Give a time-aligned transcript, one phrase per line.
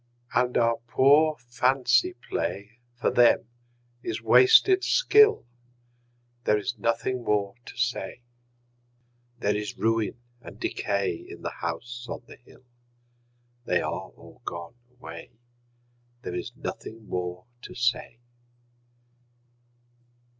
[0.33, 3.47] And our poor fancy play For them
[4.01, 5.45] is wasted skill:
[6.45, 8.23] There is nothing more to say.
[9.37, 12.65] There is ruin and decay In the House on the Hill
[13.65, 15.33] They are all gone away,
[16.23, 18.17] There is nothing more to say.